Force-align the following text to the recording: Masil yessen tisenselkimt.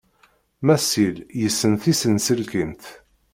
Masil 0.65 1.15
yessen 1.41 1.73
tisenselkimt. 1.81 2.83